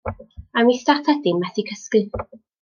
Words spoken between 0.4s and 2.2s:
Mae Mistar Tedi'n methu cysgu.